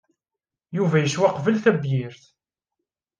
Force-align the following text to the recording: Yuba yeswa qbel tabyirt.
Yuba 0.77 0.95
yeswa 0.99 1.29
qbel 1.35 1.57
tabyirt. 1.63 2.23